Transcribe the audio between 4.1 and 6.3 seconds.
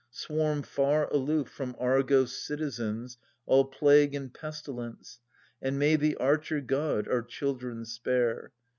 and pestilence. And may the